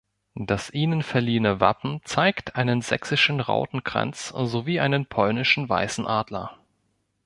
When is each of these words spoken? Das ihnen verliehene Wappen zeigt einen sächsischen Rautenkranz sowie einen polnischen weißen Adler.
Das 0.33 0.71
ihnen 0.73 1.03
verliehene 1.03 1.59
Wappen 1.59 2.01
zeigt 2.05 2.55
einen 2.55 2.81
sächsischen 2.81 3.39
Rautenkranz 3.39 4.29
sowie 4.29 4.79
einen 4.79 5.05
polnischen 5.05 5.69
weißen 5.69 6.07
Adler. 6.07 6.57